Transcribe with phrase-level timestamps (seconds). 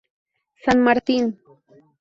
[0.63, 1.23] San Martín.